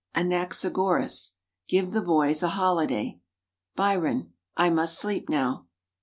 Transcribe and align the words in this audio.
Anaxagoras. 0.15 1.33
"Give 1.67 1.91
the 1.91 2.01
boys 2.01 2.41
a 2.41 2.47
holiday." 2.49 3.19
Byron. 3.75 4.33
"I 4.57 4.71
must 4.71 4.97
sleep 4.97 5.29
now." 5.29 5.67